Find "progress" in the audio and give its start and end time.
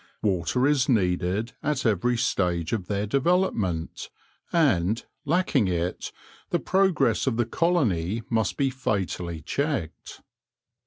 6.57-7.27